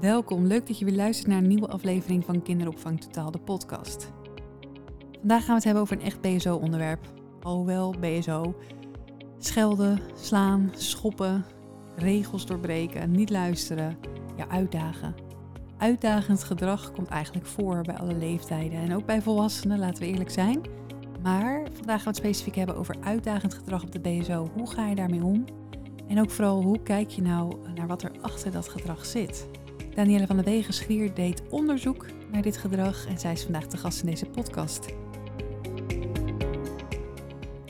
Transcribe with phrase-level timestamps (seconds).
[0.00, 4.12] Welkom, leuk dat je weer luistert naar een nieuwe aflevering van Kinderopvang Totaal, de podcast.
[5.18, 7.12] Vandaag gaan we het hebben over een echt BSO-onderwerp.
[7.42, 8.54] Alhoewel BSO,
[9.38, 11.44] schelden, slaan, schoppen,
[11.96, 13.96] regels doorbreken, niet luisteren,
[14.36, 15.14] ja uitdagen.
[15.78, 20.30] Uitdagend gedrag komt eigenlijk voor bij alle leeftijden en ook bij volwassenen, laten we eerlijk
[20.30, 20.60] zijn.
[21.22, 24.50] Maar vandaag gaan we het specifiek hebben over uitdagend gedrag op de BSO.
[24.54, 25.44] Hoe ga je daarmee om?
[26.08, 29.48] En ook vooral, hoe kijk je nou naar wat er achter dat gedrag zit?
[29.94, 33.76] Danielle van der Wegen Schier deed onderzoek naar dit gedrag en zij is vandaag de
[33.76, 34.86] gast in deze podcast.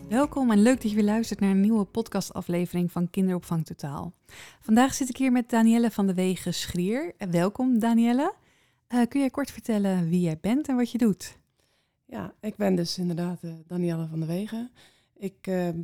[0.09, 4.12] Welkom en leuk dat je weer luistert naar een nieuwe podcastaflevering van Kinderopvang Totaal.
[4.60, 7.15] Vandaag zit ik hier met Danielle van der Wegen Schrier.
[7.30, 8.34] Welkom Danielle.
[8.88, 11.38] Uh, kun jij kort vertellen wie jij bent en wat je doet?
[12.05, 14.71] Ja, ik ben dus inderdaad uh, Danielle van der Wegen.
[15.16, 15.37] Ik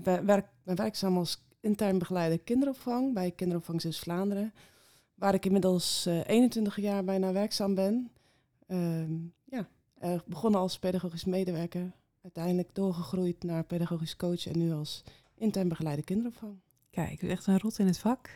[0.03, 4.53] ben, werk, ben werkzaam als intern begeleider kinderopvang bij Kinderopvang Zuid-Vlaanderen
[5.17, 8.11] waar ik inmiddels uh, eh, 21 jaar bijna werkzaam ben.
[8.69, 9.09] Uh,
[9.45, 9.69] ja,
[10.27, 15.03] begonnen als pedagogisch medewerker, uiteindelijk doorgegroeid naar pedagogisch coach en nu als
[15.35, 16.59] intern begeleider kinderopvang.
[16.97, 18.31] Kijk, dus echt een rot in het vak,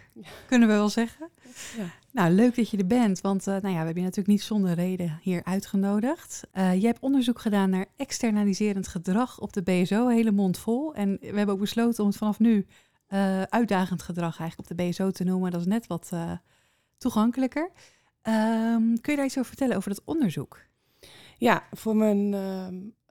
[0.47, 1.29] kunnen we wel zeggen.
[1.77, 1.85] Ja.
[2.13, 4.43] Nou, leuk dat je er bent, want uh, nou ja, we hebben je natuurlijk niet
[4.43, 6.43] zonder reden hier uitgenodigd.
[6.55, 10.95] Uh, je hebt onderzoek gedaan naar externaliserend gedrag op de BSO, hele mond vol.
[10.95, 12.67] En we hebben ook besloten om het vanaf nu
[13.09, 15.51] uh, uitdagend gedrag eigenlijk op de BSO te noemen.
[15.51, 16.11] Dat is net wat
[17.01, 17.71] toegankelijker.
[18.23, 20.59] Um, kun je daar iets over vertellen over dat onderzoek?
[21.39, 22.35] Ja, voor mijn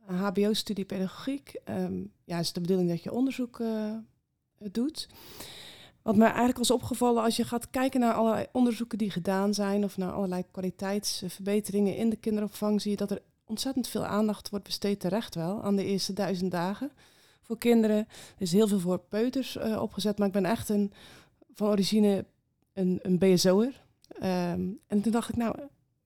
[0.05, 3.93] HBO-studie pedagogiek um, ja, is de bedoeling dat je onderzoek uh,
[4.71, 5.09] doet.
[6.01, 9.83] Wat mij eigenlijk was opgevallen als je gaat kijken naar allerlei onderzoeken die gedaan zijn
[9.83, 14.65] of naar allerlei kwaliteitsverbeteringen in de kinderopvang, zie je dat er ontzettend veel aandacht wordt
[14.65, 16.91] besteed terecht wel aan de eerste duizend dagen
[17.41, 17.97] voor kinderen.
[17.97, 20.93] Er is heel veel voor peuters uh, opgezet, maar ik ben echt een
[21.53, 22.25] van origine
[22.79, 23.81] een, een BSO'er.
[24.23, 25.55] Um, en toen dacht ik, nou,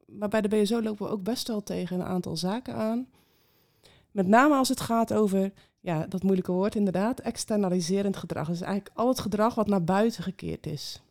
[0.05, 3.07] maar bij de BSO lopen we ook best wel tegen een aantal zaken aan.
[4.11, 8.47] Met name als het gaat over, ja, dat moeilijke woord inderdaad, externaliserend gedrag.
[8.47, 11.01] Dus eigenlijk al het gedrag wat naar buiten gekeerd is.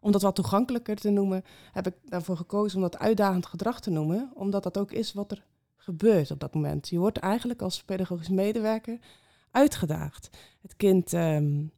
[0.00, 3.90] Om dat wat toegankelijker te noemen, heb ik daarvoor gekozen om dat uitdagend gedrag te
[3.90, 4.30] noemen.
[4.34, 5.44] Omdat dat ook is wat er
[5.76, 6.88] gebeurt op dat moment.
[6.88, 8.98] Je wordt eigenlijk als pedagogisch medewerker
[9.50, 10.30] uitgedaagd.
[10.62, 11.72] Het kind um,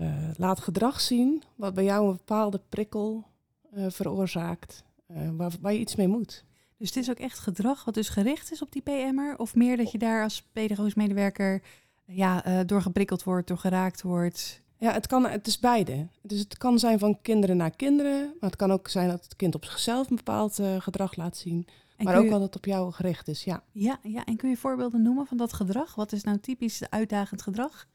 [0.00, 3.26] uh, laat gedrag zien wat bij jou een bepaalde prikkel
[3.74, 6.44] uh, veroorzaakt, uh, waar, waar je iets mee moet.
[6.76, 9.38] Dus het is ook echt gedrag wat dus gericht is op die PM'er?
[9.38, 11.62] Of meer dat je daar als pedagogisch medewerker
[12.04, 14.62] ja, door geprikkeld wordt, door geraakt wordt?
[14.76, 16.06] Ja, het, kan, het is beide.
[16.22, 19.36] Dus het kan zijn van kinderen naar kinderen, maar het kan ook zijn dat het
[19.36, 21.66] kind op zichzelf een bepaald gedrag laat zien.
[21.96, 22.30] En maar ook je...
[22.30, 23.62] dat het op jou gericht is, ja.
[23.72, 23.98] ja.
[24.02, 25.94] Ja, en kun je voorbeelden noemen van dat gedrag?
[25.94, 27.88] Wat is nou typisch uitdagend gedrag?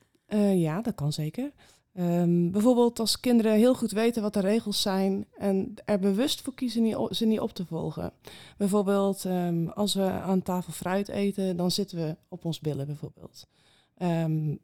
[0.53, 1.51] ja, dat kan zeker.
[1.99, 6.53] Um, bijvoorbeeld als kinderen heel goed weten wat de regels zijn en er bewust voor
[6.53, 8.13] kiezen ze niet op te volgen.
[8.57, 13.47] Bijvoorbeeld um, als we aan tafel fruit eten, dan zitten we op ons billen bijvoorbeeld.
[13.97, 14.59] Um,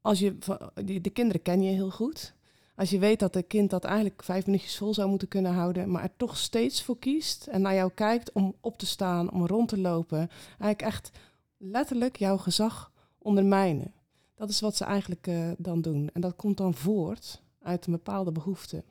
[0.00, 0.38] als je,
[0.84, 2.34] de, de kinderen ken je heel goed.
[2.76, 5.90] Als je weet dat een kind dat eigenlijk vijf minuutjes vol zou moeten kunnen houden,
[5.90, 9.46] maar er toch steeds voor kiest en naar jou kijkt om op te staan, om
[9.46, 11.10] rond te lopen, eigenlijk echt
[11.56, 13.92] letterlijk jouw gezag ondermijnen.
[14.38, 16.10] Dat is wat ze eigenlijk uh, dan doen.
[16.12, 18.84] En dat komt dan voort uit een bepaalde behoefte.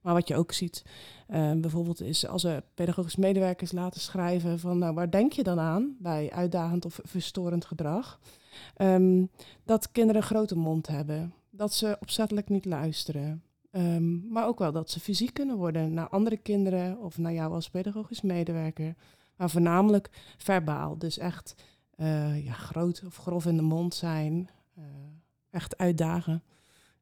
[0.00, 0.84] Maar wat je ook ziet,
[1.30, 5.58] uh, bijvoorbeeld is als we pedagogisch medewerkers laten schrijven van nou, waar denk je dan
[5.58, 8.20] aan bij uitdagend of verstorend gedrag?
[8.76, 9.30] Um,
[9.64, 13.42] dat kinderen een grote mond hebben, dat ze opzettelijk niet luisteren.
[13.70, 17.52] Um, maar ook wel dat ze fysiek kunnen worden naar andere kinderen of naar jou
[17.52, 18.94] als pedagogisch medewerker.
[19.36, 21.54] Maar voornamelijk verbaal, dus echt
[21.96, 24.50] uh, ja, groot of grof in de mond zijn,
[25.50, 26.42] echt uitdagen.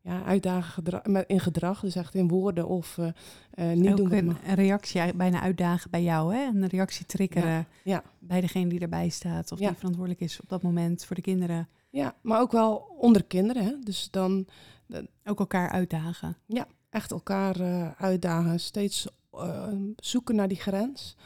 [0.00, 3.06] Ja, uitdagen in gedrag, dus echt in woorden of uh,
[3.55, 4.12] uh, niet Ook doen.
[4.12, 6.47] Een, een reactie bijna uitdagen bij jou, hè?
[6.47, 8.03] Een reactie triggeren ja, ja.
[8.19, 9.69] bij degene die erbij staat of ja.
[9.69, 11.69] die verantwoordelijk is op dat moment voor de kinderen.
[11.91, 13.65] Ja, maar ook wel onder kinderen.
[13.65, 13.78] Hè?
[13.78, 14.47] Dus dan
[15.25, 16.37] ook elkaar uitdagen.
[16.47, 18.61] Ja, echt elkaar uh, uitdagen.
[18.61, 19.06] Steeds
[19.97, 21.17] zoeken naar die grens.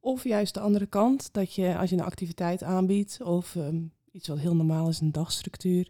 [0.00, 4.28] Of juist de andere kant, dat je als je een activiteit aanbiedt of um, iets
[4.28, 5.88] wat heel normaal is, een dagstructuur.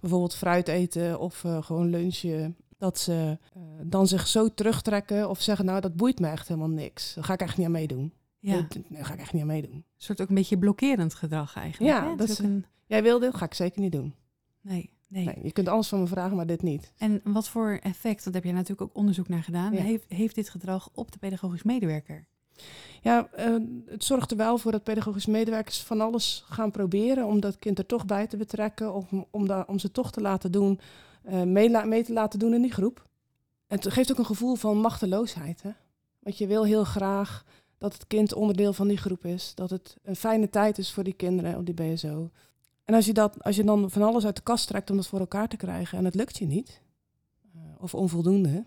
[0.00, 2.56] Bijvoorbeeld fruit eten of uh, gewoon lunchen.
[2.78, 6.68] Dat ze uh, dan zich zo terugtrekken of zeggen, nou dat boeit me echt helemaal
[6.68, 7.14] niks.
[7.14, 8.12] Daar ga ik echt niet aan meedoen.
[8.38, 8.66] Ja.
[8.88, 9.74] Daar ga ik echt niet aan meedoen.
[9.74, 11.94] Een soort ook een beetje blokkerend gedrag eigenlijk.
[11.94, 12.64] Ja, dat is een...
[12.86, 14.14] jij wil dit, ga ik zeker niet doen.
[14.60, 15.38] Nee, nee, nee.
[15.42, 16.92] Je kunt alles van me vragen, maar dit niet.
[16.96, 19.82] En wat voor effect, dat heb je natuurlijk ook onderzoek naar gedaan, ja.
[19.82, 22.26] heeft, heeft dit gedrag op de pedagogisch medewerker?
[23.02, 23.56] Ja, uh,
[23.86, 27.78] het zorgt er wel voor dat pedagogische medewerkers van alles gaan proberen om dat kind
[27.78, 30.80] er toch bij te betrekken of om, om, om ze toch te laten doen,
[31.28, 33.06] uh, mee, mee, te laten doen in die groep.
[33.66, 35.62] Het geeft ook een gevoel van machteloosheid.
[35.62, 35.70] Hè?
[36.18, 37.44] Want je wil heel graag
[37.78, 39.54] dat het kind onderdeel van die groep is.
[39.54, 42.30] Dat het een fijne tijd is voor die kinderen op die BSO.
[42.84, 45.06] En als je, dat, als je dan van alles uit de kast trekt om dat
[45.06, 46.80] voor elkaar te krijgen en het lukt je niet,
[47.56, 48.64] uh, of onvoldoende,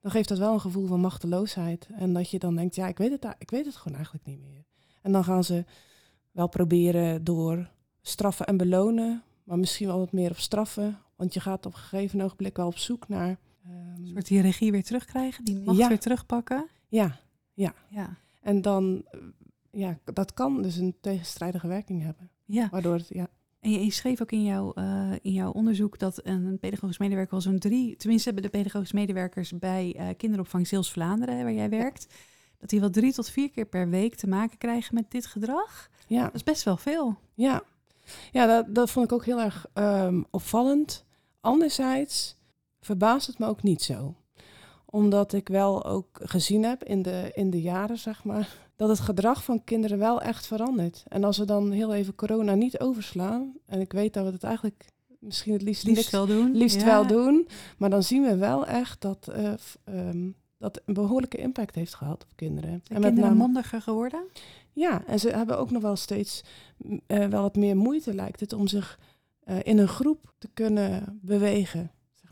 [0.00, 1.88] dan geeft dat wel een gevoel van machteloosheid.
[1.92, 4.40] En dat je dan denkt, ja, ik weet het, ik weet het gewoon eigenlijk niet
[4.40, 4.64] meer.
[5.02, 5.64] En dan gaan ze
[6.30, 7.70] wel proberen door
[8.02, 10.98] straffen en belonen, maar misschien wel wat meer op straffen.
[11.16, 13.38] Want je gaat op een gegeven ogenblik wel op zoek naar...
[13.66, 16.68] Um, een soort die regie weer terugkrijgen, die macht weer terugpakken.
[16.88, 17.20] Ja,
[17.54, 17.74] ja.
[17.88, 18.16] ja.
[18.40, 19.04] En dan,
[19.70, 22.30] ja, dat kan dus een tegenstrijdige werking hebben.
[22.44, 22.68] Ja.
[22.70, 23.28] Waardoor het, ja.
[23.60, 27.40] En je, schreef ook in, jouw uh, in jouw onderzoek dat een pedagogisch medewerker wel
[27.40, 32.06] zo'n drie, tenminste hebben de pedagogisch medewerkers bij uh, kinderopvang Zeels Vlaanderen, waar jij werkt,
[32.58, 35.90] dat die wel drie tot vier keer per week te maken krijgen met dit gedrag.
[36.06, 36.24] Ja.
[36.24, 37.18] Dat is best wel veel.
[37.34, 37.62] Ja,
[38.32, 41.04] ja dat, dat vond ik ook heel erg um, opvallend.
[41.40, 42.36] Anderzijds
[42.80, 44.14] verbaast het me ook niet zo
[44.90, 49.00] omdat ik wel ook gezien heb in de, in de jaren, zeg maar, dat het
[49.00, 51.04] gedrag van kinderen wel echt verandert.
[51.08, 54.44] En als we dan heel even corona niet overslaan, en ik weet dat we het
[54.44, 54.84] eigenlijk
[55.18, 57.48] misschien het liefst, liefst wel doen, liefst wel doen,
[57.78, 59.52] maar dan zien we wel echt dat, uh,
[60.08, 62.70] um, dat een behoorlijke impact heeft gehad op kinderen.
[62.70, 64.24] en kinderen met name, mondiger geworden?
[64.72, 66.44] Ja, en ze hebben ook nog wel steeds
[66.86, 68.98] uh, wel wat meer moeite, lijkt het, om zich
[69.44, 71.90] uh, in een groep te kunnen bewegen.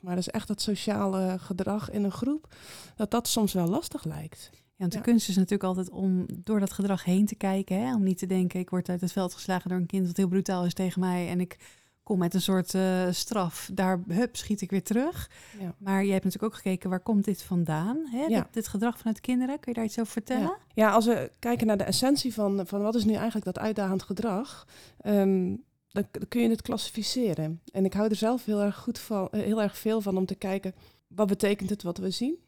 [0.09, 2.55] Maar dus echt dat sociale gedrag in een groep,
[2.97, 4.51] dat dat soms wel lastig lijkt.
[4.53, 7.81] Ja, want de kunst is natuurlijk altijd om door dat gedrag heen te kijken.
[7.81, 7.95] Hè?
[7.95, 10.29] Om niet te denken, ik word uit het veld geslagen door een kind dat heel
[10.29, 11.29] brutaal is tegen mij.
[11.29, 11.59] En ik
[12.03, 13.71] kom met een soort uh, straf.
[13.73, 15.31] Daar, hup, schiet ik weer terug.
[15.61, 15.75] Ja.
[15.79, 18.07] Maar je hebt natuurlijk ook gekeken, waar komt dit vandaan?
[18.11, 18.23] Hè?
[18.23, 18.41] Ja.
[18.41, 20.43] Dit, dit, gedrag vanuit kinderen, kun je daar iets over vertellen?
[20.43, 20.59] Ja.
[20.75, 24.03] ja, als we kijken naar de essentie van, van wat is nu eigenlijk dat uitdagend
[24.03, 24.67] gedrag...
[25.07, 27.61] Um, dan, kun je het klassificeren.
[27.73, 30.27] En ik hou er zelf heel erg, goed van, eh, heel erg veel van om
[30.27, 30.75] te kijken,
[31.07, 32.39] wat betekent het wat we zien?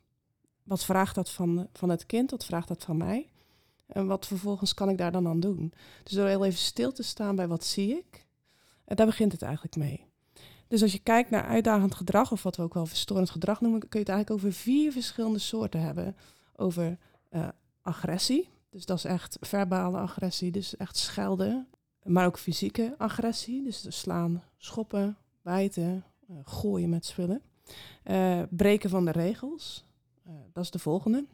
[0.63, 2.31] Wat vraagt dat van, van het kind?
[2.31, 3.31] Wat vraagt dat van mij?
[3.87, 5.73] En wat vervolgens kan ik daar dan aan doen?
[6.03, 8.27] Dus door heel even stil te staan bij wat zie ik,
[8.85, 10.05] en daar begint het eigenlijk mee.
[10.69, 13.81] Dus als je kijkt naar uitdagend gedrag, of wat we ook wel verstorend gedrag noemen,
[13.81, 16.17] kun je het eigenlijk over vier verschillende soorten hebben.
[16.57, 16.99] Over
[17.83, 21.69] agressie, dus dat is echt verbale agressie, dus echt schelden,
[22.05, 27.43] maar ook fysieke agressie, dus slaan, schoppen, bijten, uh, gooien met spullen.
[28.05, 29.85] Uh, breken van de regels,
[30.27, 31.25] uh, dat is de volgende.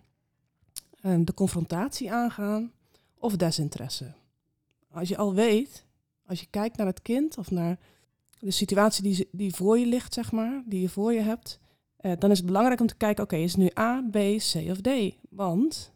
[1.00, 2.72] de confrontatie aangaan
[3.18, 4.12] of desinteresse.
[4.90, 5.86] Als je al weet,
[6.26, 7.78] als je kijkt naar het kind of naar
[8.38, 11.58] de situatie die, die voor je ligt, zeg maar, die je voor je hebt,
[12.18, 14.80] dan is het belangrijk om te kijken, oké, is het nu A, B, C of
[14.80, 14.88] D?
[15.30, 15.92] Want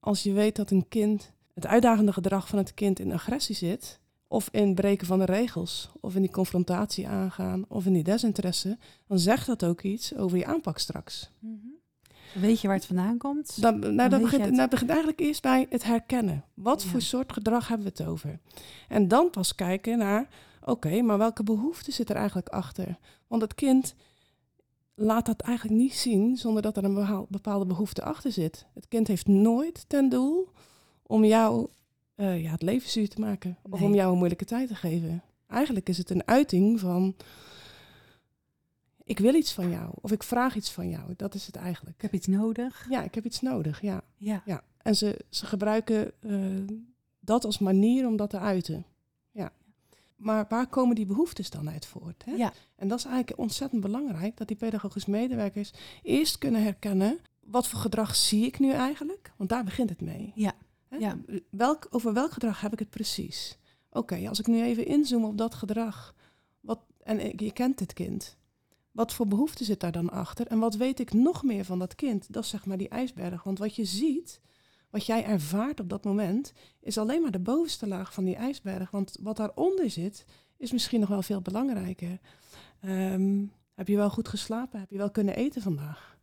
[0.00, 3.99] als je weet dat een kind, het uitdagende gedrag van het kind in agressie zit,
[4.32, 8.78] of in breken van de regels, of in die confrontatie aangaan, of in die desinteresse,
[9.06, 11.30] dan zegt dat ook iets over je aanpak straks.
[11.38, 11.78] Mm
[12.34, 13.62] Weet je waar het vandaan komt?
[13.62, 16.44] Dan, nou, dan dat, begint, nou, begint eigenlijk eerst bij het herkennen.
[16.54, 18.38] Wat voor soort gedrag hebben we het over?
[18.88, 20.28] En dan pas kijken naar,
[20.64, 22.98] oké, maar welke behoefte zit er eigenlijk achter?
[23.26, 23.94] Want het kind
[24.94, 28.66] laat dat eigenlijk niet zien zonder dat er een bepaalde behoefte achter zit.
[28.74, 30.48] Het kind heeft nooit ten doel
[31.02, 31.68] om jou
[32.20, 33.58] uh, ja, het leven zuur te maken.
[33.70, 35.22] Of om jou een moeilijke tijd te geven.
[35.46, 37.16] Eigenlijk is het een uiting van...
[39.04, 39.90] Ik wil iets van jou.
[40.00, 41.14] Of ik vraag iets van jou.
[41.16, 41.96] Dat is het eigenlijk.
[41.96, 42.86] Ik heb iets nodig.
[42.88, 43.80] Ja, ik heb iets nodig.
[43.82, 44.02] Ja.
[44.16, 44.42] ja.
[44.44, 44.62] ja.
[44.82, 46.78] En ze, ze gebruiken uh,
[47.20, 48.84] dat als manier om dat te uiten.
[49.32, 49.52] Ja.
[50.16, 52.24] Maar waar komen die behoeftes dan uit voort?
[52.24, 52.32] Hè?
[52.32, 52.52] Ja.
[52.76, 54.36] En dat is eigenlijk ontzettend belangrijk.
[54.36, 57.18] Dat die pedagogisch medewerkers eerst kunnen herkennen...
[57.40, 59.32] wat voor gedrag zie ik nu eigenlijk?
[59.36, 60.32] Want daar begint het mee.
[60.34, 60.52] Ja.
[60.98, 61.18] Ja.
[61.50, 63.58] Welk, over welk gedrag heb ik het precies?
[63.90, 66.14] Oké, als ik nu even inzoom op dat gedrag,
[66.60, 68.36] wat, en je kent dit kind,
[68.92, 70.46] wat voor behoefte zit daar dan achter?
[70.46, 72.32] En wat weet ik nog meer van dat kind?
[72.32, 73.42] Dat is zeg maar die ijsberg.
[73.42, 74.40] Want wat je ziet,
[74.90, 78.90] wat jij ervaart op dat moment, is alleen maar de bovenste laag van die ijsberg.
[78.90, 80.24] Want wat daaronder zit,
[80.56, 82.20] is misschien nog wel veel belangrijker.
[82.80, 83.44] Ehm,
[83.74, 84.80] heb je wel goed geslapen?
[84.80, 86.18] Heb je wel kunnen eten vandaag?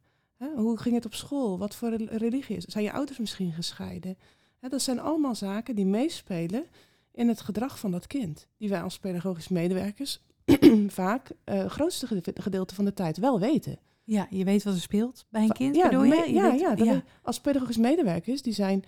[0.56, 1.58] Hoe ging het op school?
[1.58, 2.64] Wat voor religie is?
[2.64, 4.18] Zijn je ouders misschien gescheiden?
[4.60, 6.66] Dat zijn allemaal zaken die meespelen
[7.12, 8.48] in het gedrag van dat kind.
[8.58, 10.22] Die wij als pedagogisch medewerkers
[10.88, 13.80] vaak het uh, grootste gedeelte van de tijd wel weten.
[14.04, 16.16] Ja, je weet wat er speelt bij een kind, ja, bedoel je?
[16.16, 17.04] je ja, ja, ja.
[17.22, 18.84] als pedagogisch medewerkers, die zijn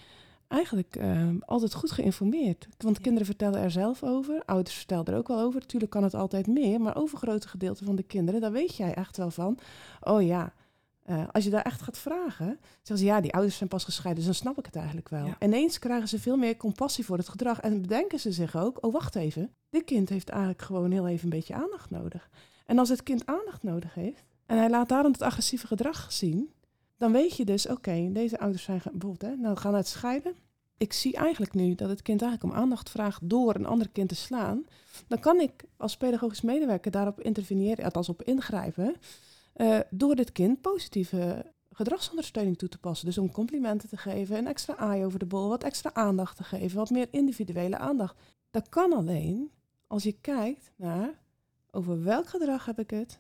[0.48, 2.68] eigenlijk uh, altijd goed geïnformeerd.
[2.78, 5.60] Want kinderen vertellen er zelf over, ouders vertellen er ook wel over.
[5.60, 8.94] Natuurlijk kan het altijd meer, maar over grote gedeelte van de kinderen, daar weet jij
[8.94, 9.58] echt wel van.
[10.02, 10.54] Oh ja,
[11.10, 14.24] uh, als je daar echt gaat vragen, zeggen ze ja, die ouders zijn pas gescheiden,
[14.24, 15.26] dus dan snap ik het eigenlijk wel.
[15.26, 15.36] Ja.
[15.40, 18.94] Ineens krijgen ze veel meer compassie voor het gedrag en bedenken ze zich ook, oh
[18.94, 22.30] wacht even, dit kind heeft eigenlijk gewoon heel even een beetje aandacht nodig.
[22.66, 26.50] En als het kind aandacht nodig heeft en hij laat daarom het agressieve gedrag zien,
[27.00, 30.34] Dan weet je dus, oké, deze ouders zijn bijvoorbeeld, hè, nou gaan uit scheiden.
[30.78, 34.10] Ik zie eigenlijk nu dat het kind eigenlijk om aandacht vraagt door een ander kind
[34.10, 34.66] te slaan.
[35.08, 38.96] Dan kan ik als pedagogisch medewerker daarop interveneren, althans op ingrijpen,
[39.60, 43.06] eh, door dit kind positieve gedragsondersteuning toe te passen.
[43.06, 46.44] Dus om complimenten te geven, een extra aai over de bol, wat extra aandacht te
[46.44, 48.20] geven, wat meer individuele aandacht.
[48.52, 49.52] Dat kan alleen
[49.88, 51.20] als je kijkt naar
[51.72, 53.20] over welk gedrag heb ik het,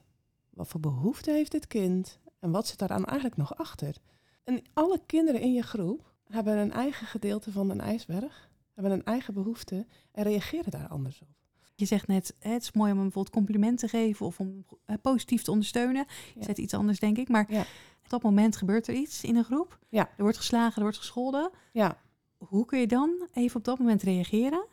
[0.49, 3.95] wat voor behoefte heeft dit kind en wat zit daaraan eigenlijk nog achter.
[4.43, 9.05] En alle kinderen in je groep hebben een eigen gedeelte van een ijsberg, hebben een
[9.05, 11.38] eigen behoefte en reageren daar anders op.
[11.79, 14.65] Je zegt net, hè, het is mooi om hem bijvoorbeeld complimenten te geven of om
[14.85, 16.05] eh, positief te ondersteunen.
[16.35, 16.43] Ja.
[16.43, 17.29] Zet iets anders, denk ik.
[17.29, 17.61] Maar Ja.
[18.03, 19.79] op dat moment gebeurt er iets in een groep.
[19.89, 20.09] Ja.
[20.17, 21.49] Er wordt geslagen, er wordt gescholden.
[21.73, 21.97] Ja,
[22.37, 24.65] Hoe kun je dan even op dat moment reageren?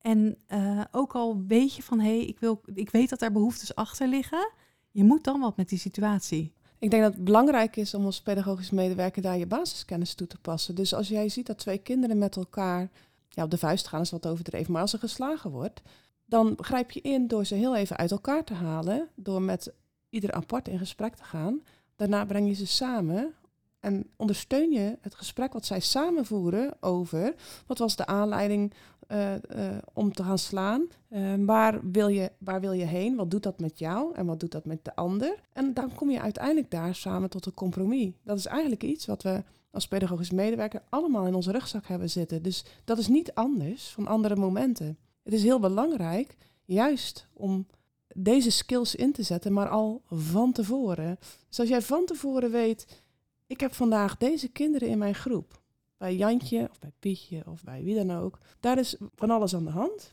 [0.00, 3.32] En eh, ook al weet je van, hé, hey, ik, wil, ik weet dat daar
[3.32, 4.50] behoeftes achter liggen.
[4.90, 6.52] Je moet dan wat met die situatie.
[6.78, 10.38] Ik denk dat het belangrijk is om als pedagogisch medewerker daar je basiskennis toe te
[10.38, 10.74] passen.
[10.74, 12.90] Dus als jij ziet dat twee kinderen met elkaar
[13.28, 15.82] ja, op de vuist gaan, is wat overdreven, maar als er geslagen wordt,
[16.28, 19.72] dan grijp je in door ze heel even uit elkaar te halen, door met
[20.08, 21.62] ieder apart in gesprek te gaan.
[21.96, 23.34] Daarna breng je ze samen
[23.80, 27.34] en ondersteun je het gesprek wat zij samen voeren over
[27.66, 28.72] wat was de aanleiding
[29.06, 30.86] eh, eh, om te gaan slaan.
[31.08, 33.16] Eh, waar, wil je, waar wil je heen?
[33.16, 34.14] Wat doet dat met jou?
[34.14, 35.34] En wat doet dat met de ander?
[35.52, 38.12] En dan kom je uiteindelijk daar samen tot een compromis.
[38.22, 42.42] Dat is eigenlijk iets wat we als pedagogisch medewerker allemaal in onze rugzak hebben zitten.
[42.42, 44.98] Dus dat is niet anders van andere momenten.
[45.28, 47.66] Het is heel belangrijk, juist om
[48.14, 51.18] deze skills in te zetten, maar al van tevoren.
[51.48, 53.02] Dus als jij van tevoren weet,
[53.46, 55.60] ik heb vandaag deze kinderen in mijn groep.
[55.96, 58.38] Bij Jantje of bij Pietje of bij wie dan ook.
[58.60, 60.10] Daar is van alles aan de hand.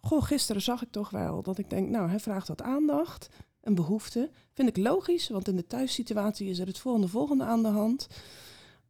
[0.00, 3.28] Goh, gisteren zag ik toch wel dat ik denk, nou, hij vraagt wat aandacht,
[3.60, 4.30] een behoefte.
[4.52, 8.08] Vind ik logisch, want in de thuissituatie is er het volgende volgende aan de hand.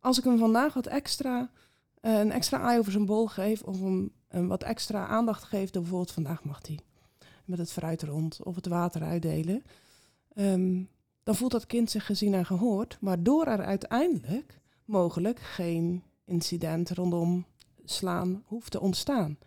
[0.00, 1.50] Als ik hem vandaag wat extra,
[2.00, 5.70] eh, een extra aai over zijn bol geef of hem een wat extra aandacht geef,
[5.70, 6.78] dan bijvoorbeeld vandaag mag hij
[7.44, 9.62] met het fruit rond of het water uitdelen.
[10.34, 10.82] Ehm,
[11.22, 17.46] dan voelt dat kind zich gezien en gehoord, waardoor er uiteindelijk mogelijk geen incident rondom
[17.84, 19.38] slaan hoeft te ontstaan.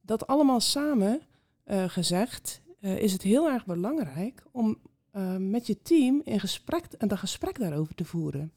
[0.00, 1.20] Dat allemaal samen
[1.64, 4.78] eh, gezegd, eh, is het heel erg belangrijk om
[5.10, 8.52] eh, met je team in gesprek en een gesprek daarover te voeren.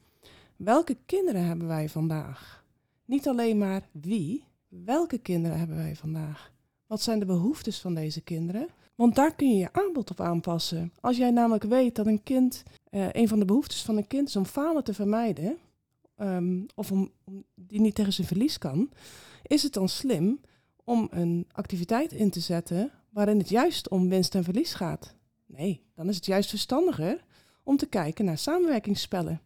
[0.56, 2.66] Welke kinderen hebben wij vandaag?
[3.06, 6.52] Niet alleen maar wie, welke kinderen hebben wij vandaag?
[6.88, 8.68] Wat zijn de behoeftes van deze kinderen?
[8.96, 10.94] Want daar kun je je aanbod op aanpassen.
[11.00, 14.28] Als jij namelijk weet dat een kind, eh, een van de behoeftes van een kind
[14.28, 15.58] is om falen te vermijden,
[16.16, 18.90] ehm, of om, om die niet tegen zijn verlies kan,
[19.44, 20.40] is het dan slim
[20.84, 25.16] om een activiteit in te zetten waarin het juist om winst en verlies gaat?
[25.46, 27.26] Nee, dan is het juist verstandiger
[27.64, 29.42] om te kijken naar samenwerkingsspellen.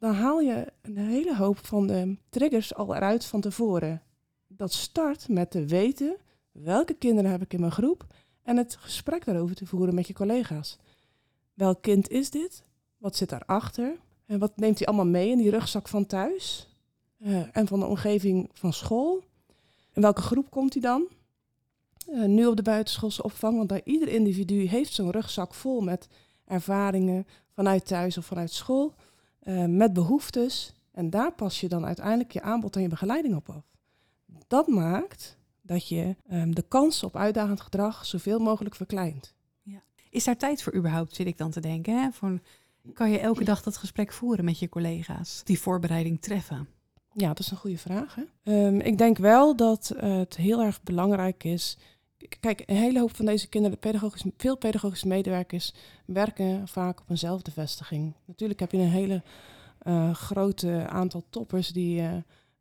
[0.00, 4.02] Dan haal je een hele hoop van de triggers al eruit van tevoren.
[4.46, 6.16] Dat start met te weten
[6.52, 8.06] welke kinderen heb ik in mijn groep
[8.42, 10.78] en het gesprek daarover te voeren met je collega's.
[11.54, 12.62] Welk kind is dit?
[12.96, 13.96] Wat zit daarachter?
[14.26, 16.68] En wat neemt hij allemaal mee in die rugzak van thuis?
[17.18, 19.22] Eh, en van de omgeving van school?
[19.92, 21.08] In welke groep komt hij dan?
[22.06, 26.08] Eh, nu op de buitenschoolse opvang, want daar ieder individu heeft zo'n rugzak vol met
[26.44, 28.94] ervaringen vanuit thuis of vanuit school,
[29.40, 30.72] eh, met behoeftes.
[30.92, 33.64] En daar pas je dan uiteindelijk je aanbod en je begeleiding op af.
[34.46, 39.34] Dat maakt dat je ehm, de kans op uitdagend gedrag zoveel mogelijk verkleint.
[40.10, 42.02] Is daar tijd voor überhaupt, zit ik dan te denken?
[42.02, 42.10] Hè?
[42.12, 42.40] Voor,
[42.92, 45.40] kan je elke dag dat gesprek voeren met je collega's?
[45.44, 46.68] Die voorbereiding treffen?
[47.12, 48.14] Ja, dat is een goede vraag.
[48.14, 48.22] Hè?
[48.42, 51.78] Ehm, ik denk wel dat het heel erg belangrijk is.
[52.40, 55.74] Kijk, een hele hoop van deze kinderen, pedagogisch, veel pedagogische medewerkers,
[56.06, 58.14] werken vaak op eenzelfde vestiging.
[58.24, 59.22] Natuurlijk heb je een hele
[59.78, 62.16] eh, grote aantal toppers die eh,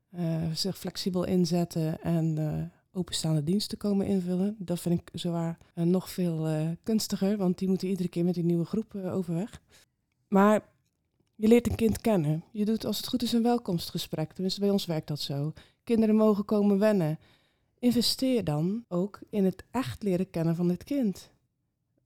[0.09, 4.55] eh, zich flexibel inzetten en openstaande diensten komen invullen.
[4.59, 6.47] Dat vind ik zowaar nog veel
[6.83, 9.61] kunstiger, want die moeten iedere keer met die nieuwe groep overweg.
[10.27, 10.61] Maar
[11.35, 12.43] je leert een kind kennen.
[12.51, 14.33] Je doet als het goed is een welkomstgesprek.
[14.33, 15.53] Tenminste, bij ons werkt dat zo.
[15.83, 17.19] Kinderen mogen komen wennen.
[17.79, 21.29] Investeer dan ook in het echt leren kennen van dit kind.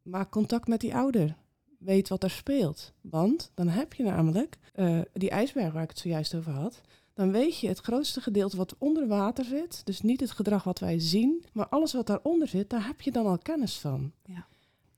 [0.02, 1.36] Maak contact met die ouder.
[1.80, 2.94] Weet wat er speelt.
[3.02, 6.82] Want dan heb je namelijk eh, die ijsberg waar ik het zojuist over had.
[7.14, 9.86] Dan weet je het grootste gedeelte wat onder water zit.
[9.86, 13.12] Dus niet het gedrag wat wij zien, maar alles wat daaronder zit, daar heb je
[13.12, 14.12] dan al kennis van.
[14.26, 14.46] Ja.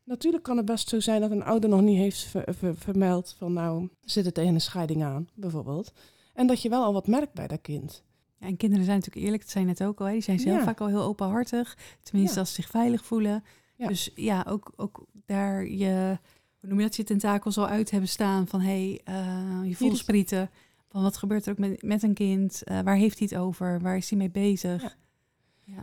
[0.04, 3.36] Natuurlijk kan het best zo zijn dat een ouder nog niet heeft ver- ver- vermeld
[3.38, 5.92] van nou, zit het tegen een scheiding aan, bijvoorbeeld.
[6.34, 8.04] En dat je wel al wat merkt bij dat kind.
[8.46, 10.06] En kinderen zijn natuurlijk eerlijk, dat zei je net ook al.
[10.06, 10.12] Hè?
[10.12, 10.64] Die zijn zelf Ja.
[10.64, 11.78] vaak al heel openhartig.
[12.04, 12.40] Tenminste, Ja.
[12.42, 13.44] als ze zich veilig voelen.
[13.76, 13.88] Ja.
[13.88, 16.18] Dus ja, ook, ook daar je
[16.60, 19.76] hoe noem je dat, je tentakels al uit hebben staan van hé, hey, uh, je
[19.76, 20.50] voelsprieten.
[20.88, 22.62] Van wat gebeurt er ook met, met een kind?
[22.66, 23.82] Uh, waar heeft hij het over?
[23.82, 24.98] Waar is hij mee bezig?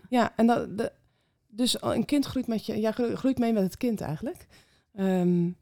[0.08, 0.92] Ja, en dat, de,
[1.48, 4.46] dus een kind groeit met je, ja, groeit mee met het kind eigenlijk.
[4.94, 5.56] Um,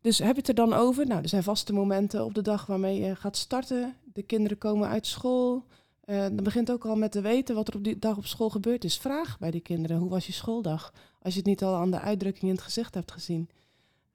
[0.00, 1.06] dus heb je het er dan over?
[1.06, 3.94] Nou, er zijn vaste momenten op de dag waarmee je gaat starten.
[4.12, 5.64] De kinderen komen uit school.
[6.10, 8.50] Uh, dan begint ook al met te weten wat er op die dag op school
[8.50, 8.98] gebeurd is.
[8.98, 10.92] Vraag bij die kinderen, hoe was je schooldag?
[11.22, 13.48] Als je het niet al aan de uitdrukking in het gezicht hebt gezien.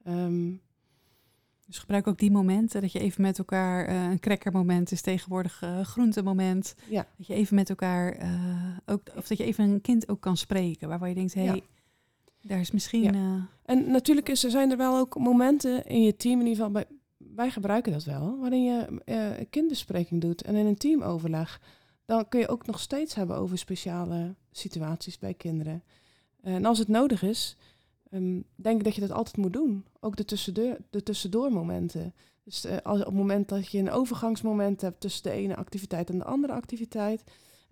[0.08, 0.62] Um,
[1.68, 5.62] dus gebruik ook die momenten dat je even met elkaar uh, een crackermoment is tegenwoordig
[5.64, 6.76] uh, groentemoment.
[6.90, 7.08] Ja.
[7.18, 10.38] Dat je even met elkaar uh, ook, of dat je even een kind ook kan
[10.38, 11.64] spreken waarvan je denkt, hé, hey,
[12.42, 13.14] daar is misschien.
[13.14, 13.48] Ja.
[13.66, 16.72] En natuurlijk is, er zijn er wel ook momenten in je team, in ieder geval
[16.72, 16.86] bij,
[17.18, 19.02] wij gebruiken dat wel, waarin je
[19.50, 21.62] kindbespreking doet en in een teamoverleg.
[22.06, 25.84] Dan kun je ook nog steeds hebben over speciale situaties bij kinderen.
[26.42, 27.58] En als het nodig is,
[28.12, 29.86] um, denk ik dat je dat altijd moet doen.
[30.00, 32.14] Ook de, tussendoor, de tussendoormomenten.
[32.44, 36.10] Dus uh, als, op het moment dat je een overgangsmoment hebt tussen de ene activiteit
[36.10, 37.24] en de andere activiteit,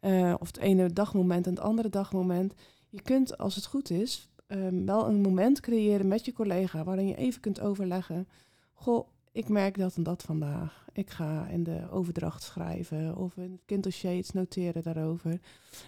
[0.02, 2.54] uh, of het ene dagmoment en het andere dagmoment,
[2.90, 7.08] je kunt, als het goed is, um, wel een moment creëren met je collega waarin
[7.08, 8.28] je even kunt overleggen.
[8.74, 10.86] Goh, ik merk dat en dat vandaag.
[10.94, 15.40] Ik ga in de overdracht schrijven of in het kinddossier iets noteren daarover.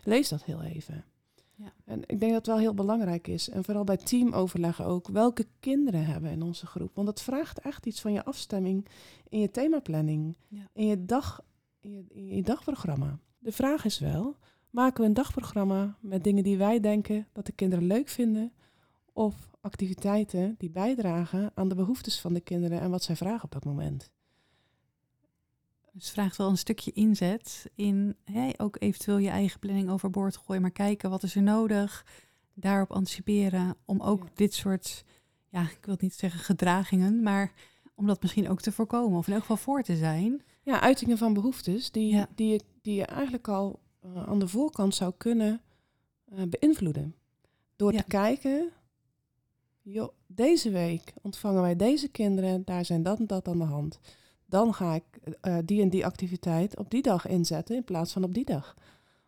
[0.03, 1.05] Lees dat heel even.
[1.55, 1.73] Ja.
[1.85, 3.49] En ik denk dat het wel heel belangrijk is.
[3.49, 5.07] En vooral bij teamoverleggen ook.
[5.07, 6.95] Welke kinderen hebben in onze groep?
[6.95, 8.87] Want dat vraagt echt iets van je afstemming
[9.29, 10.35] in je themaplanning.
[10.47, 10.69] Ja.
[10.73, 11.41] In, je dag,
[11.79, 13.19] in, je, in je dagprogramma.
[13.39, 14.35] De vraag is wel,
[14.69, 18.51] maken we een dagprogramma met dingen die wij denken dat de kinderen leuk vinden?
[19.13, 23.51] Of activiteiten die bijdragen aan de behoeftes van de kinderen en wat zij vragen op
[23.51, 24.11] dat moment?
[25.91, 30.61] Dus vraagt wel een stukje inzet in hè, ook eventueel je eigen planning overboord gooien,
[30.61, 32.05] maar kijken wat is er nodig,
[32.53, 35.03] daarop anticiperen om ook dit soort,
[35.49, 37.51] ja, ik wil niet zeggen gedragingen, maar
[37.95, 40.43] om dat misschien ook te voorkomen of in elk geval voor te zijn.
[40.63, 44.95] Ja, uitingen van behoeftes die, die, je, die je eigenlijk al uh, aan de voorkant
[44.95, 45.61] zou kunnen
[46.33, 47.15] uh, beïnvloeden.
[47.75, 47.97] Door ja.
[47.97, 48.71] te kijken,
[49.83, 53.99] joh, deze week ontvangen wij deze kinderen, daar zijn dat en dat aan de hand
[54.53, 55.03] dan ga ik
[55.41, 58.75] uh, die en die activiteit op die dag inzetten in plaats van op die dag.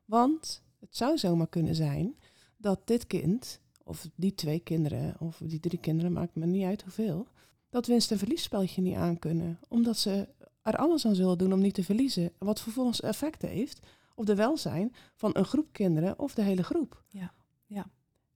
[0.05, 2.15] Want het zou zomaar kunnen zijn
[2.57, 6.81] dat dit kind, of die twee kinderen, of die drie kinderen, maakt me niet uit
[6.81, 7.27] hoeveel,
[7.69, 9.59] dat winst- en verliesspelletje niet aan kunnen.
[9.67, 10.27] Omdat ze
[10.61, 12.31] er alles aan zullen doen om niet te verliezen.
[12.37, 13.79] Wat vervolgens effecten heeft
[14.15, 17.03] op de welzijn van een groep kinderen of de hele groep.
[17.07, 17.33] Ja,
[17.65, 17.85] ja.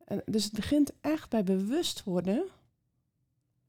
[0.10, 2.44] En dus het begint echt bij bewust worden.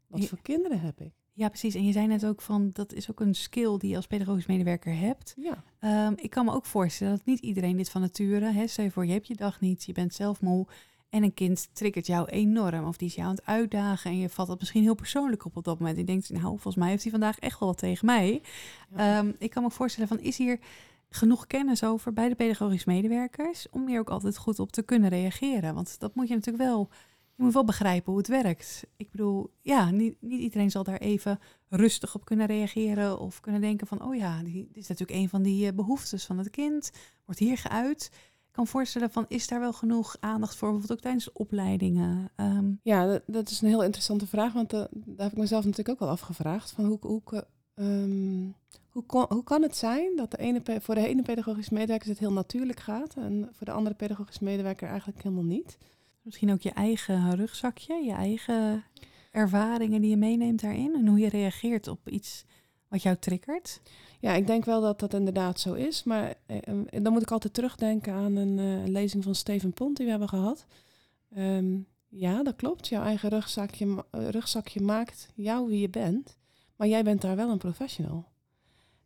[0.07, 1.13] Wat voor kinderen heb ik?
[1.33, 1.75] Ja, precies.
[1.75, 4.47] En je zei net ook van dat is ook een skill die je als pedagogisch
[4.47, 5.35] medewerker hebt.
[5.37, 6.07] Ja.
[6.07, 8.91] Um, ik kan me ook voorstellen dat niet iedereen dit van nature, hè, stel je
[8.91, 10.67] voor je hebt je dag niet, je bent zelf moe
[11.11, 14.29] en een kind triggert jou enorm of die is jou aan het uitdagen en je
[14.29, 15.97] valt dat misschien heel persoonlijk op op dat moment.
[15.97, 18.43] Je denkt, nou volgens mij heeft hij vandaag echt wel wat tegen mij.
[18.97, 19.19] Ja.
[19.19, 20.59] Um, ik kan me voorstellen van is hier
[21.11, 25.09] genoeg kennis over bij de pedagogisch medewerkers om hier ook altijd goed op te kunnen
[25.09, 25.75] reageren?
[25.75, 26.91] Want dat moet je natuurlijk wel
[27.41, 28.87] je moet wel begrijpen hoe het werkt.
[28.97, 33.61] Ik bedoel, ja, niet, niet iedereen zal daar even rustig op kunnen reageren of kunnen
[33.61, 36.91] denken van, oh ja, dit is natuurlijk een van die uh, behoeftes van het kind,
[37.25, 38.11] wordt hier geuit.
[38.47, 42.31] Ik kan voorstellen van, is daar wel genoeg aandacht voor, bijvoorbeeld ook tijdens opleidingen?
[42.37, 45.65] Um, ja, dat, dat, is een heel interessante vraag, want uh, daar heb ik mezelf
[45.65, 46.71] natuurlijk ook wel afgevraagd.
[46.71, 47.23] Van hoe, hoe,
[47.81, 48.55] um,
[48.89, 52.19] hoe, kon, hoe kan het zijn dat de ene, voor de ene pedagogisch medewerker het
[52.19, 55.79] heel natuurlijk gaat en voor de andere pedagogisch medewerker eigenlijk helemaal niet?
[56.23, 58.85] Misschien ook je eigen rugzakje, je eigen
[59.31, 62.45] ervaringen die je meeneemt daarin en hoe je reageert op iets
[62.89, 63.81] wat jou triggert.
[64.21, 66.05] Ja, ik denk wel dat dat inderdaad zo is.
[66.05, 69.97] Maar eh, eh dan moet ik altijd terugdenken aan een uh, lezing van Steven Pont
[69.97, 70.67] die we hebben gehad.
[71.37, 72.89] Um, ja, dat klopt.
[72.89, 76.39] Jouw eigen rugzakje, rugzakje maakt jou wie je bent.
[76.81, 78.29] Maar jij bent daar wel een professional.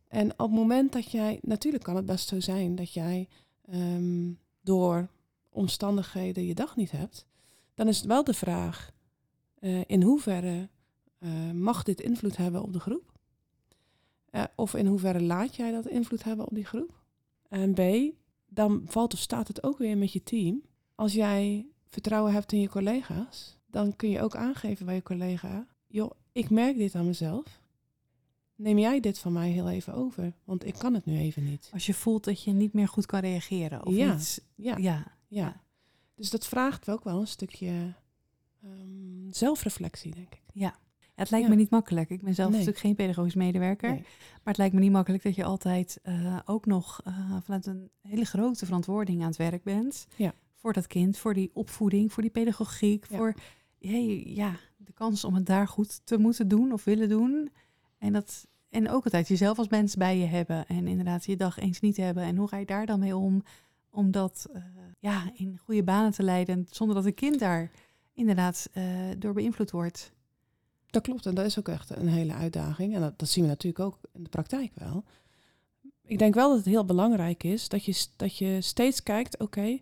[0.07, 3.27] En op het moment dat jij, natuurlijk kan het best zo zijn dat jij
[3.73, 5.09] um, door
[5.49, 7.25] omstandigheden je dag niet hebt,
[7.73, 8.91] dan is het wel de vraag
[9.59, 10.69] uh, in hoeverre
[11.19, 13.11] uh, mag dit invloed hebben op de groep?
[14.31, 17.03] Uh, of in hoeverre laat jij dat invloed hebben op die groep?
[17.47, 18.13] En B,
[18.47, 20.63] dan valt of staat het ook weer met je team.
[20.95, 25.67] Als jij vertrouwen hebt in je collega's, dan kun je ook aangeven bij je collega,
[25.87, 27.63] joh, ik merk dit aan mezelf.
[28.55, 30.33] Neem jij dit van mij heel even over?
[30.43, 31.69] Want ik kan het nu even niet.
[31.73, 33.85] Als je voelt dat je niet meer goed kan reageren.
[33.85, 35.61] Of ja, iets, ja, ja, ja.
[36.15, 37.93] Dus dat vraagt ook wel een stukje
[38.63, 40.41] um, zelfreflectie, denk ik.
[40.53, 40.75] Ja.
[41.15, 41.51] Het lijkt ja.
[41.53, 42.09] me niet makkelijk.
[42.09, 42.57] Ik ben zelf nee.
[42.59, 43.89] natuurlijk geen pedagogisch medewerker.
[43.89, 43.99] Nee.
[43.99, 47.89] Maar het lijkt me niet makkelijk dat je altijd uh, ook nog uh, vanuit een
[48.01, 50.07] hele grote verantwoording aan het werk bent.
[50.15, 50.33] Ja.
[50.53, 53.05] Voor dat kind, voor die opvoeding, voor die pedagogiek.
[53.09, 53.17] Ja.
[53.17, 53.35] Voor
[53.79, 57.49] hey, ja, de kans om het daar goed te moeten doen of willen doen.
[57.97, 60.67] En, dat, en ook altijd jezelf als mens bij je hebben.
[60.67, 62.23] En inderdaad je dag eens niet hebben.
[62.23, 63.43] En hoe ga je daar dan mee om?
[63.89, 64.63] Om dat uh,
[64.99, 66.67] ja, in goede banen te leiden.
[66.69, 67.71] Zonder dat een kind daar
[68.13, 68.83] inderdaad uh,
[69.17, 70.11] door beïnvloed wordt.
[70.87, 71.25] Dat klopt.
[71.25, 72.93] En dat is ook echt een hele uitdaging.
[72.95, 75.03] En dat, dat zien we natuurlijk ook in de praktijk wel.
[76.05, 79.79] Ik denk wel dat het heel belangrijk is dat je, dat je steeds kijkt, oké,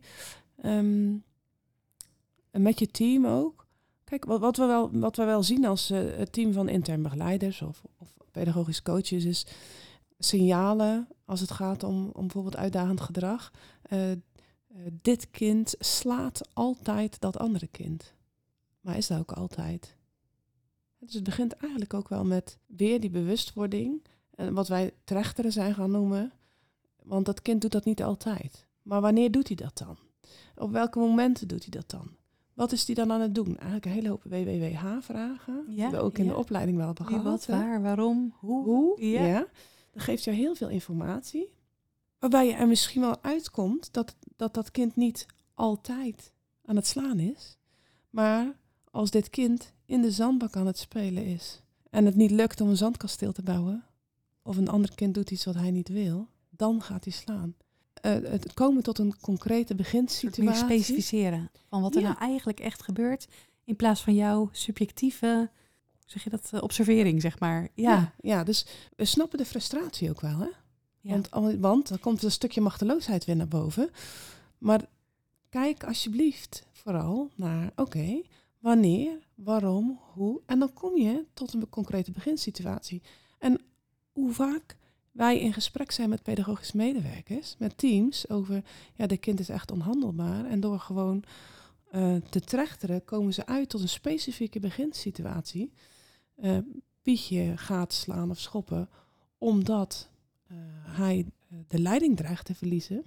[0.66, 1.24] um,
[2.52, 3.63] met je team ook.
[4.14, 7.02] Kijk, wat, wat, we, wel, wat we wel zien als uh, het team van intern
[7.02, 9.46] begeleiders of, of pedagogisch coaches is
[10.20, 13.52] signalen als het gaat om, om bijvoorbeeld uitdagend gedrag.
[13.90, 14.18] Uh, uh,
[15.02, 18.14] dit kind slaat altijd dat andere kind.
[18.82, 19.96] Maar is dat ook altijd?
[21.00, 24.06] Dus het begint eigenlijk ook wel met weer die bewustwording.
[24.36, 26.32] En wat wij trechteren zijn gaan noemen.
[27.04, 28.68] Want dat kind doet dat niet altijd.
[28.82, 29.98] Maar wanneer doet hij dat dan?
[30.56, 32.22] Op welke momenten doet hij dat dan?
[32.54, 33.58] Wat is hij dan aan het doen?
[33.58, 35.66] Eigenlijk een hele hoop WWWH-vragen.
[35.68, 37.24] Ja, die we ook in de opleiding wel hebben gehad.
[37.24, 38.64] Wat, waar, waarom, hoe.
[38.64, 39.26] hoe ja.
[39.26, 39.48] ja.
[39.92, 41.54] Dat geeft jou heel veel informatie.
[42.20, 46.34] Waarbij je er misschien wel uitkomt dat, dat dat kind niet altijd
[46.66, 47.58] aan het slaan is.
[48.10, 48.58] Maar
[48.92, 52.70] als dit kind in de zandbak aan het spelen is en het niet lukt om
[52.70, 53.86] een zandkasteel te bouwen,
[54.44, 57.56] of een ander kind doet iets wat hij niet wil, dan gaat hij slaan.
[58.06, 60.44] Uh, het komen tot een concrete beginsituatie.
[60.44, 63.28] Meer specificeren van wat er nou eigenlijk echt gebeurt,
[63.64, 65.50] in plaats van jouw subjectieve,
[66.06, 67.68] zeg je dat, uh, observering, zeg maar.
[67.74, 67.92] Ja.
[67.92, 68.14] ja.
[68.20, 70.50] Ja, dus we snappen de frustratie ook wel, hè?
[71.00, 71.22] Ja.
[71.30, 73.90] Want, want dan komt een stukje machteloosheid weer naar boven.
[74.58, 74.86] Maar
[75.50, 78.22] kijk alsjeblieft vooral naar, oké,
[78.60, 80.42] wanneer, waarom, hoe.
[80.46, 83.02] En dan kom je tot een concrete beginsituatie.
[83.38, 83.62] En
[84.12, 84.78] hoe vaak
[85.14, 89.72] wij in gesprek zijn met pedagogisch medewerkers, met teams, over ja, de kind is echt
[89.72, 90.46] onhandelbaar.
[90.46, 91.24] En door gewoon
[91.92, 95.74] uh, te trechteren komen ze uit tot een specifieke beginsituatie.
[96.38, 96.58] Uh,
[97.02, 98.90] Pietje gaat slaan of schoppen
[99.38, 100.10] omdat
[100.52, 101.26] uh, hij
[101.68, 103.06] de leiding dreigt te verliezen.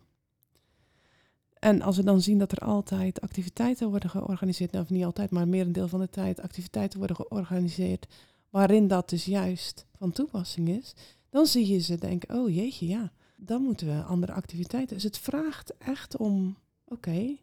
[1.59, 5.31] En als we dan zien dat er altijd activiteiten worden georganiseerd, nou, of niet altijd,
[5.31, 8.07] maar meer een deel van de tijd activiteiten worden georganiseerd,
[8.51, 10.95] waarin dat dus juist van toepassing is,
[11.31, 14.95] dan zie je ze denken, oh jeetje, ja, dan moeten we andere activiteiten.
[14.95, 17.37] Dus het vraagt echt om, oké,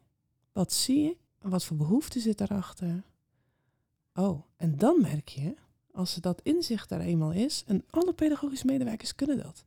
[0.51, 1.17] wat zie ik?
[1.41, 3.03] Wat voor behoefte zit daarachter?
[4.13, 5.55] Oh, en dan merk je,
[5.91, 9.65] als dat inzicht er eenmaal is, en alle pedagogische medewerkers kunnen dat.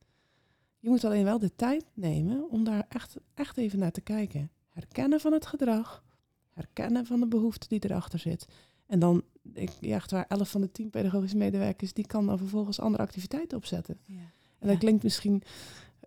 [0.79, 4.51] Je moet alleen wel de tijd nemen om daar echt, echt even naar te kijken.
[4.69, 6.05] Herkennen van het gedrag,
[6.53, 8.47] herkennen van de behoefte die erachter zit.
[8.87, 9.23] En dan,
[9.55, 13.57] ik, ja, waar, 11 van de 10 pedagogische medewerkers, die kan dan vervolgens andere activiteiten
[13.57, 13.99] opzetten.
[14.05, 14.31] Ja.
[14.59, 15.43] En dat klinkt misschien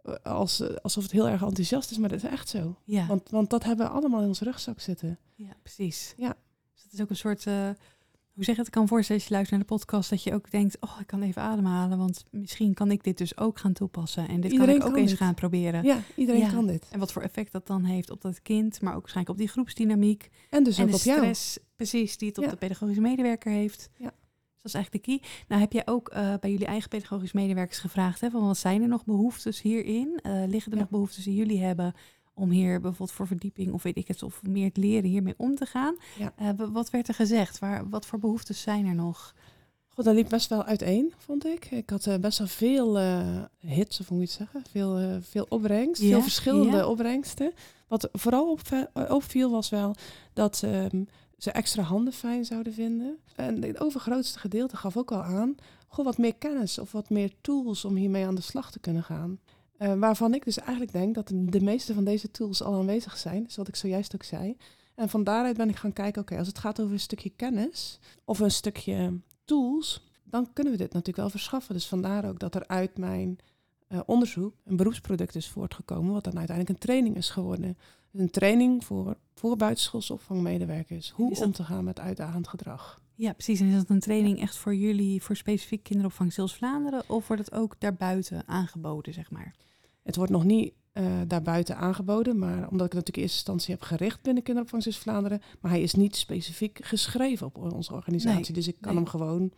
[0.03, 2.75] eh, als, eh, alsof het heel erg enthousiast is, maar dat is echt zo.
[2.83, 3.07] Ja.
[3.07, 5.19] Want, want dat hebben we allemaal in onze rugzak zitten.
[5.35, 6.13] Ja, precies.
[6.17, 6.37] Ja.
[6.73, 7.45] Dus het is ook een soort...
[7.45, 7.69] Uh,
[8.39, 8.71] hoe zeg je het?
[8.71, 11.21] Kan voorstellen als je luistert naar de podcast dat je ook denkt, oh, ik kan
[11.21, 14.87] even ademhalen, want misschien kan ik dit dus ook gaan toepassen en dit iedereen kan
[14.87, 15.83] ik ook eens gaan proberen.
[15.83, 16.87] Ja, iedereen kan dit.
[16.91, 19.51] En wat voor effect dat dan heeft op dat kind, maar ook waarschijnlijk op die
[19.51, 20.29] groepsdynamiek.
[20.49, 21.67] En dus ook de op stress, jou.
[21.75, 23.89] precies, die het op de pedagogische medewerker heeft.
[23.97, 24.13] Ja.
[24.53, 25.29] Dus dat is eigenlijk de key.
[25.47, 28.81] Nou heb jij ook uh, bij jullie eigen pedagogische medewerkers gevraagd, hè, van wat zijn
[28.81, 30.19] er nog behoeftes hierin?
[30.23, 31.93] Uh, liggen er nog behoeftes die jullie hebben
[32.39, 35.55] om hier bijvoorbeeld voor verdieping of weet ik het, of meer te leren hiermee om
[35.55, 35.95] te gaan.
[36.17, 36.33] Ja.
[36.41, 37.59] Uh, wat werd er gezegd?
[37.59, 39.35] Waar, wat voor behoeftes zijn er nog?
[39.87, 41.71] God, dat liep best wel uiteen, vond ik.
[41.71, 45.21] Ik had uh, best wel veel uh, hits, of hoe moet je het zeggen, veel,
[45.21, 46.09] veel opbrengst, ja?
[46.09, 47.53] veel verschillende opbrengsten.
[47.87, 48.61] Wat vooral op,
[49.09, 49.95] opviel was wel
[50.33, 53.17] dat um, ze extra handen fijn zouden vinden.
[53.35, 55.55] En het overgrootste gedeelte gaf ook wel aan,
[55.87, 59.03] goh, wat meer kennis of wat meer tools om hiermee aan de slag te kunnen
[59.03, 59.39] gaan.
[59.79, 63.45] Uh, waarvan ik dus eigenlijk denk dat de meeste van deze tools al aanwezig zijn,
[63.47, 64.57] zoals ik zojuist ook zei.
[64.95, 67.99] En van daaruit ben ik gaan kijken, oké, als het gaat over een stukje kennis
[68.25, 71.73] of een stukje tools, dan kunnen we dit natuurlijk wel verschaffen.
[71.73, 73.37] Dus vandaar ook dat er uit mijn
[73.89, 77.77] uh, onderzoek een beroepsproduct is voortgekomen, wat dan uiteindelijk een training is geworden.
[78.11, 83.01] Een training voor, voor buitenschoolse opvangmedewerkers, hoe om te gaan met uitdagend gedrag.
[83.15, 83.59] Ja, precies.
[83.59, 87.45] En is dat een training echt voor jullie, voor specifiek kinderopvang Zeels Vlaanderen, of wordt
[87.45, 89.55] het ook daarbuiten aangeboden, zeg maar?
[90.09, 93.73] Het wordt nog niet uh, daarbuiten aangeboden, maar omdat ik het natuurlijk in eerste instantie
[93.73, 98.53] heb gericht binnen Kinderopvang Vlaanderen, maar hij is niet specifiek geschreven op onze organisatie.
[98.53, 99.51] dus ik kan hem gewoon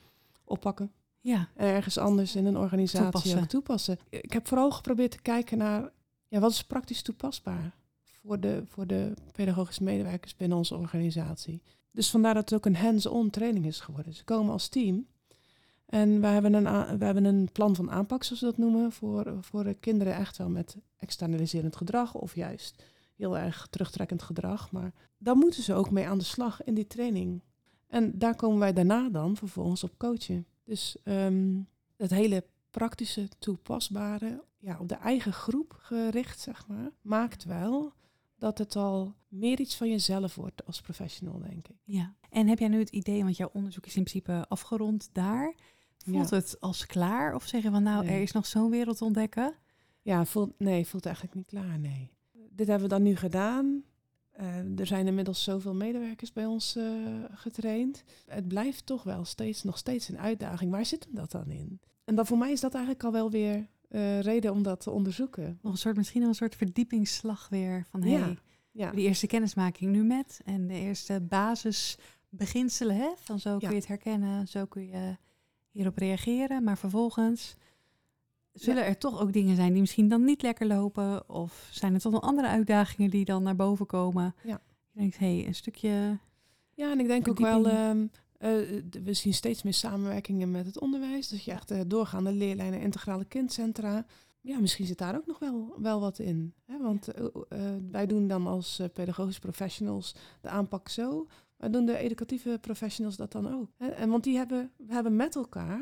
[0.43, 0.91] oppakken.
[1.21, 1.49] Ja.
[1.55, 3.39] En ergens anders in een organisatie toepassen.
[3.39, 3.99] ook toepassen.
[4.09, 5.91] Ik heb vooral geprobeerd te kijken naar
[6.27, 11.61] ja, wat is praktisch toepasbaar voor de, voor de pedagogische medewerkers binnen onze organisatie.
[11.91, 14.13] Dus vandaar dat het ook een hands-on training is geworden.
[14.13, 15.07] Ze komen als team
[15.91, 19.37] en we hebben, een, we hebben een plan van aanpak, zoals we dat noemen, voor,
[19.41, 22.83] voor de kinderen echt wel met externaliserend gedrag of juist
[23.15, 24.71] heel erg terugtrekkend gedrag.
[24.71, 27.41] Maar dan moeten ze ook mee aan de slag in die training.
[27.87, 30.45] En daar komen wij daarna dan vervolgens op coachen.
[30.63, 31.59] Dus ehm,
[31.97, 37.93] het hele praktische, toepasbare, ja, op de eigen groep gericht, zeg maar, maakt wel
[38.37, 41.75] dat het al meer iets van jezelf wordt als professional, denk ik.
[41.83, 42.13] Ja.
[42.29, 45.55] En heb jij nu het idee, want jouw onderzoek is in principe afgerond daar.
[46.05, 47.35] Voelt het als klaar?
[47.35, 49.53] Of zeggen van nou, er is nog zo'n wereld te ontdekken?
[50.01, 52.11] Ja, voelt, nee, voelt eigenlijk niet klaar, nee.
[52.49, 53.83] Dit hebben we dan nu gedaan.
[54.39, 56.83] Uh, er zijn inmiddels zoveel medewerkers bij ons uh,
[57.31, 58.03] getraind.
[58.25, 60.71] Het blijft toch wel steeds, nog steeds een uitdaging.
[60.71, 61.79] Waar zit hem dat dan in?
[62.03, 64.91] En dan voor mij is dat eigenlijk al wel weer uh, reden om dat te
[64.91, 65.59] onderzoeken.
[65.61, 68.33] Nog een soort, misschien een soort verdiepingsslag weer van hey, ja,
[68.71, 68.91] ja.
[68.91, 73.87] die eerste kennismaking nu met en de eerste basisbeginselen hè, van zo kun je het
[73.87, 75.17] herkennen, zo kun je
[75.71, 77.55] hierop reageren, maar vervolgens
[78.53, 81.99] zullen er toch ook dingen zijn die misschien dan niet lekker lopen of zijn er
[81.99, 84.35] toch nog andere uitdagingen die dan naar boven komen?
[84.43, 84.61] Ja.
[84.91, 86.19] Je denkt, hé, hey, een stukje.
[86.73, 87.87] Ja, en ik denk ook wel.
[87.89, 91.27] Um, uh, we zien steeds meer samenwerkingen met het onderwijs.
[91.27, 94.05] Dus je echt uh, doorgaande leerlijnen, integrale kindcentra.
[94.41, 96.53] Ja, misschien zit daar ook nog wel, wel wat in.
[96.65, 96.77] Hè?
[96.77, 97.25] Want uh,
[97.91, 101.27] wij doen dan als pedagogische professionals de aanpak zo.
[101.61, 103.69] Maar doen de educatieve professionals dat dan ook.
[103.77, 105.81] En want die hebben, we hebben met elkaar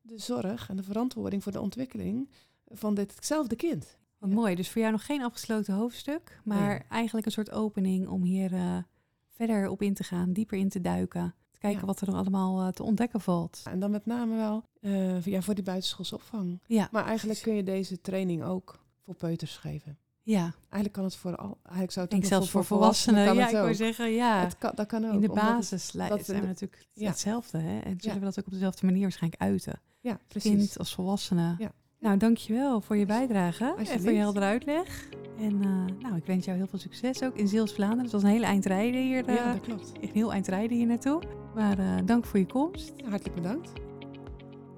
[0.00, 2.30] de zorg en de verantwoording voor de ontwikkeling
[2.66, 3.98] van ditzelfde kind.
[4.18, 4.54] Wat mooi.
[4.54, 8.84] Dus voor jou nog geen afgesloten hoofdstuk, maar eigenlijk een soort opening om hier
[9.28, 12.68] verder op in te gaan, dieper in te duiken kijken wat er nog allemaal uh,
[12.68, 13.60] te ontdekken valt.
[13.64, 16.60] En dan met name wel uh, ja, voor die buitenschoolse opvang.
[16.66, 19.98] Ja, maar eigenlijk kun je deze training ook voor peuters geven.
[20.30, 20.42] Ja.
[20.42, 21.58] Eigenlijk kan het voor al.
[21.62, 23.26] Eigenlijk zou het ik zelfs voor, volwassenen.
[23.26, 24.40] volwassenen ja, ik wil zeggen, ja.
[24.40, 25.12] Het kan, dat kan ook.
[25.12, 27.08] In de basis het, zijn we natuurlijk ja.
[27.08, 27.58] hetzelfde.
[27.58, 27.78] Hè?
[27.78, 29.80] En zullen we dat ook op dezelfde manier waarschijnlijk uiten.
[30.00, 30.50] Ja, precies.
[30.50, 31.54] Kind als volwassene.
[31.58, 31.72] Ja.
[31.98, 35.08] Nou, dankjewel voor je bijdrage en voor je heldere uitleg.
[35.38, 38.04] En uh, nou, ik wens jou heel veel succes ook in Zeels-Vlaanderen.
[38.04, 39.28] Het was een hele eind rijden hier.
[39.28, 39.92] Uh, ja, dat klopt.
[40.00, 41.22] Een heel eind rijden hier naartoe.
[41.54, 42.92] Maar uh, dank voor je komst.
[42.96, 43.72] Ja, hartelijk bedankt.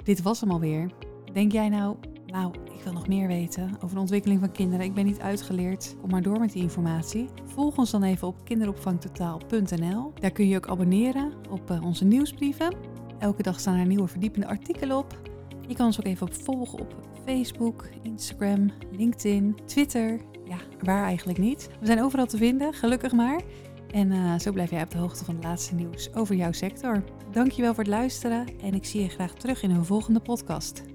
[0.04, 0.90] Dit was hem alweer.
[1.32, 1.96] Denk jij nou,
[2.32, 4.86] nou, ik wil nog meer weten over de ontwikkeling van kinderen.
[4.86, 5.96] Ik ben niet uitgeleerd.
[6.00, 7.28] Kom maar door met die informatie.
[7.44, 10.12] Volg ons dan even op kinderopvangtotaal.nl.
[10.20, 12.74] Daar kun je ook abonneren op onze nieuwsbrieven.
[13.18, 15.20] Elke dag staan er nieuwe verdiepende artikelen op.
[15.68, 20.20] Je kan ons ook even volgen op Facebook, Instagram, LinkedIn, Twitter.
[20.44, 21.68] Ja, waar eigenlijk niet.
[21.80, 23.40] We zijn overal te vinden, gelukkig maar.
[23.90, 27.04] En uh, zo blijf jij op de hoogte van het laatste nieuws over jouw sector.
[27.30, 30.91] Dankjewel voor het luisteren en ik zie je graag terug in een volgende podcast.